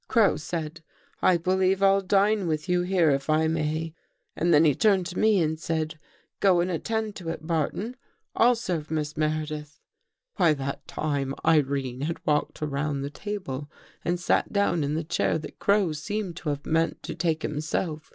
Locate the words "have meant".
16.49-17.03